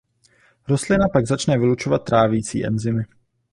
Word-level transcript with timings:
Rostlina 0.67 1.09
pak 1.13 1.27
začne 1.27 1.57
vylučovat 1.57 2.03
trávicí 2.03 2.65
enzymy. 2.65 3.03